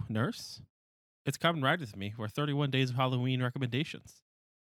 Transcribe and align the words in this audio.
course, 0.00 0.60
it's 1.26 1.36
Common 1.36 1.62
Ride 1.62 1.80
with 1.80 1.96
me. 1.96 2.14
We're 2.16 2.28
31 2.28 2.70
days 2.70 2.90
of 2.90 2.96
Halloween 2.96 3.42
recommendations. 3.42 4.22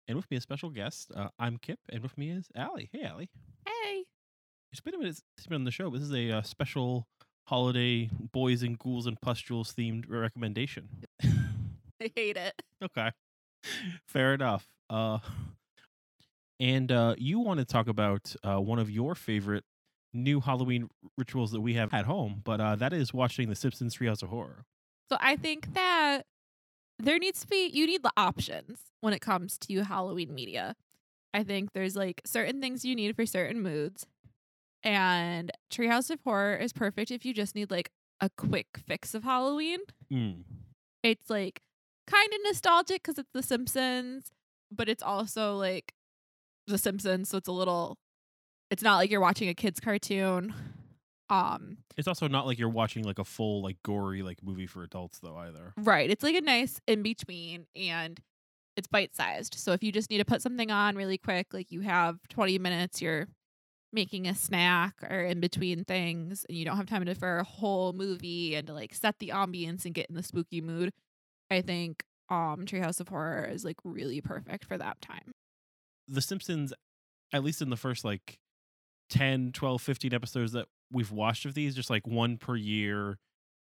And 0.08 0.16
with 0.16 0.30
me, 0.30 0.38
a 0.38 0.42
special 0.42 0.70
guest. 0.70 1.12
Uh, 1.16 1.30
I'm 1.40 1.58
Kip, 1.58 1.80
and 1.92 2.04
with 2.04 2.18
me 2.18 2.30
is 2.30 2.48
Allie. 2.56 2.90
Hey, 2.92 3.04
Allie. 3.04 3.30
Hey. 3.68 4.06
It's 4.72 4.82
been 4.82 4.94
a 4.94 4.98
minute 4.98 5.16
since 5.38 5.48
been 5.48 5.56
on 5.56 5.64
the 5.64 5.72
show. 5.72 5.90
But 5.90 6.00
this 6.00 6.10
is 6.10 6.14
a 6.14 6.32
uh, 6.32 6.42
special 6.42 7.08
holiday 7.48 8.10
boys 8.32 8.64
and 8.64 8.78
ghouls 8.78 9.08
and 9.08 9.20
pustules 9.20 9.74
themed 9.74 10.06
recommendation. 10.08 10.90
I 11.24 12.12
hate 12.16 12.38
it. 12.38 12.62
okay, 12.84 13.12
fair 14.08 14.34
enough. 14.34 14.68
Uh, 14.90 15.20
and 16.60 16.92
uh, 16.92 17.16
you 17.18 17.40
want 17.40 17.60
to 17.60 17.66
talk 17.66 17.88
about 17.88 18.36
uh, 18.44 18.60
one 18.60 18.80
of 18.80 18.90
your 18.90 19.16
favorite 19.16 19.64
new 20.14 20.40
Halloween 20.40 20.90
rituals 21.18 21.52
that 21.52 21.62
we 21.62 21.74
have 21.74 21.94
at 21.94 22.06
home, 22.06 22.42
but 22.44 22.62
uh, 22.62 22.76
that 22.76 22.94
is 22.94 23.14
watching 23.14 23.50
The 23.50 23.56
Simpsons 23.56 23.98
Treehouse 23.98 24.24
of 24.24 24.30
Horror. 24.30 24.66
So 25.10 25.18
I 25.20 25.36
think 25.36 25.74
that 25.74 26.24
there 26.98 27.20
needs 27.20 27.42
to 27.42 27.48
be 27.48 27.68
you 27.68 27.86
need 27.86 28.04
the 28.04 28.12
options 28.18 28.80
when 29.02 29.14
it 29.14 29.22
comes 29.22 29.58
to 29.60 29.84
Halloween 29.84 30.34
media. 30.34 30.76
I 31.34 31.44
think 31.44 31.74
there's 31.74 31.96
like 31.96 32.22
certain 32.26 32.62
things 32.62 32.86
you 32.86 32.96
need 32.96 33.16
for 33.16 33.26
certain 33.26 33.62
moods. 33.62 34.08
And 34.84 35.52
Treehouse 35.72 36.10
of 36.10 36.20
Horror 36.24 36.56
is 36.56 36.72
perfect 36.72 37.12
if 37.12 37.26
you 37.26 37.34
just 37.34 37.56
need 37.56 37.72
like 37.72 37.90
a 38.22 38.30
quick 38.38 38.68
fix 38.88 39.14
of 39.14 39.24
Halloween. 39.24 39.80
Mm. 40.12 40.44
It's 41.04 41.30
like 41.30 41.62
kind 42.08 42.32
of 42.34 42.40
nostalgic 42.44 43.04
because 43.04 43.18
it's 43.18 43.32
The 43.34 43.44
Simpsons, 43.44 44.32
but 44.72 44.88
it's 44.88 45.04
also 45.04 45.56
like 45.56 45.94
The 46.68 46.78
Simpsons, 46.78 47.30
so 47.30 47.38
it's 47.38 47.48
a 47.48 47.52
little. 47.52 47.98
It's 48.72 48.84
not 48.84 48.98
like 48.98 49.12
you're 49.12 49.22
watching 49.22 49.50
a 49.50 49.54
kids 49.54 49.80
cartoon. 49.80 50.54
Um, 51.30 51.78
It's 51.98 52.08
also 52.08 52.28
not 52.28 52.46
like 52.46 52.60
you're 52.60 52.70
watching 52.70 53.04
like 53.04 53.20
a 53.20 53.26
full 53.26 53.62
like 53.62 53.78
gory 53.84 54.22
like 54.22 54.44
movie 54.44 54.68
for 54.68 54.84
adults 54.84 55.20
though 55.20 55.36
either. 55.38 55.74
right. 55.78 56.10
It's 56.10 56.24
like 56.24 56.36
a 56.36 56.42
nice 56.42 56.80
in 56.88 57.02
between, 57.02 57.66
and 57.76 58.20
it's 58.78 58.88
bite 58.88 59.16
sized. 59.16 59.56
So 59.56 59.72
if 59.72 59.84
you 59.84 59.92
just 59.92 60.10
need 60.10 60.20
to 60.20 60.26
put 60.26 60.42
something 60.42 60.70
on 60.70 60.96
really 60.96 61.18
quick, 61.18 61.54
like 61.54 61.72
you 61.72 61.82
have 61.82 62.20
20 62.30 62.60
minutes, 62.60 63.02
you're 63.02 63.28
making 63.94 64.28
a 64.28 64.36
snack 64.36 64.94
or 65.10 65.22
in 65.22 65.40
between 65.40 65.86
things, 65.86 66.46
and 66.48 66.58
you 66.58 66.66
don't 66.66 66.78
have 66.78 66.86
time 66.88 67.06
to 67.06 67.16
for 67.16 67.40
a 67.40 67.44
whole 67.44 67.94
movie 67.94 68.54
and 68.56 68.68
to 68.68 68.74
like 68.74 68.94
set 68.94 69.18
the 69.20 69.30
ambience 69.30 69.86
and 69.86 69.94
get 69.94 70.08
in 70.10 70.16
the 70.16 70.24
spooky 70.24 70.62
mood. 70.62 70.92
I 71.50 71.62
think 71.62 72.04
um 72.30 72.66
Treehouse 72.66 73.00
of 73.00 73.08
Horror 73.10 73.46
is 73.46 73.64
like 73.64 73.78
really 73.84 74.22
perfect 74.22 74.66
for 74.66 74.78
that 74.78 75.02
time. 75.02 75.32
The 76.08 76.22
Simpsons, 76.22 76.74
at 77.34 77.44
least 77.44 77.62
in 77.62 77.70
the 77.70 77.78
first 77.78 78.04
like 78.06 78.40
10, 79.10 79.52
12, 79.54 79.82
15 79.82 80.14
episodes 80.14 80.52
that 80.54 80.68
we've 80.92 81.12
watched 81.12 81.46
of 81.46 81.54
these, 81.54 81.76
just 81.76 81.90
like 81.90 82.06
one 82.08 82.38
per 82.38 82.56
year, 82.56 83.18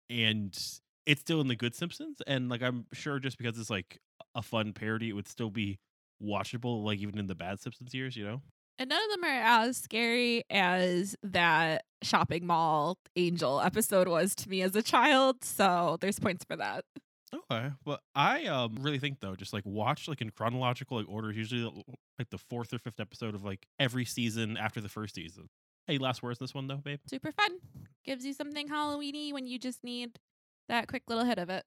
and 0.09 0.57
it's 1.05 1.21
still 1.21 1.41
in 1.41 1.47
the 1.47 1.55
good 1.55 1.75
Simpsons. 1.75 2.21
And 2.27 2.49
like 2.49 2.61
I'm 2.61 2.85
sure 2.93 3.19
just 3.19 3.37
because 3.37 3.57
it's 3.59 3.69
like 3.69 3.99
a 4.35 4.41
fun 4.41 4.73
parody, 4.73 5.09
it 5.09 5.13
would 5.13 5.27
still 5.27 5.49
be 5.49 5.79
watchable, 6.23 6.83
like 6.83 6.99
even 6.99 7.17
in 7.17 7.27
the 7.27 7.35
bad 7.35 7.59
Simpsons 7.59 7.93
years, 7.93 8.15
you 8.15 8.25
know? 8.25 8.41
And 8.79 8.89
none 8.89 9.03
of 9.03 9.09
them 9.09 9.23
are 9.23 9.41
as 9.67 9.77
scary 9.77 10.43
as 10.51 11.15
that 11.23 11.83
shopping 12.03 12.45
mall 12.45 12.97
angel 13.15 13.59
episode 13.59 14.07
was 14.07 14.35
to 14.35 14.49
me 14.49 14.61
as 14.61 14.75
a 14.75 14.83
child. 14.83 15.43
So 15.43 15.97
there's 15.99 16.19
points 16.19 16.45
for 16.45 16.55
that. 16.57 16.85
Okay, 17.33 17.71
but 17.83 18.01
I 18.15 18.45
um 18.45 18.77
really 18.79 18.99
think 18.99 19.19
though, 19.19 19.35
just 19.35 19.53
like 19.53 19.65
watch 19.65 20.07
like 20.07 20.21
in 20.21 20.29
chronological 20.29 20.97
like 20.97 21.09
order, 21.09 21.31
usually 21.31 21.63
like 22.17 22.29
the 22.29 22.37
fourth 22.37 22.73
or 22.73 22.79
fifth 22.79 22.99
episode 22.99 23.35
of 23.35 23.43
like 23.43 23.67
every 23.79 24.05
season 24.05 24.57
after 24.57 24.79
the 24.79 24.89
first 24.89 25.15
season. 25.15 25.49
Hey, 25.87 25.97
last 25.97 26.23
words 26.23 26.39
this 26.39 26.53
one 26.53 26.67
though, 26.67 26.77
babe. 26.77 26.99
Super 27.07 27.31
fun. 27.31 27.59
Gives 28.05 28.25
you 28.25 28.33
something 28.33 28.67
Halloweeny 28.69 29.33
when 29.33 29.45
you 29.45 29.59
just 29.59 29.83
need 29.83 30.19
that 30.69 30.87
quick 30.87 31.03
little 31.07 31.25
hit 31.25 31.37
of 31.37 31.49
it. 31.49 31.65